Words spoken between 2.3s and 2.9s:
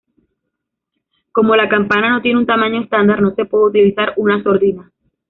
un tamaño